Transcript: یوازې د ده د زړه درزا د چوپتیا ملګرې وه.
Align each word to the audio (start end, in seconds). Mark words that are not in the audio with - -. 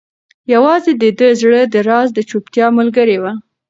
یوازې 0.53 0.91
د 0.97 0.97
ده 1.03 1.09
د 1.19 1.21
زړه 1.39 1.61
درزا 1.73 1.99
د 2.15 2.19
چوپتیا 2.29 2.65
ملګرې 2.77 3.17
وه. 3.23 3.33